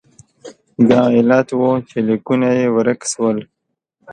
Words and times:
دا 0.89 1.01
علت 1.17 1.47
و 1.59 1.63
چې 1.89 1.97
لیکونه 2.07 2.47
یې 2.59 2.65
ورک 2.75 3.01
شول. 3.11 3.37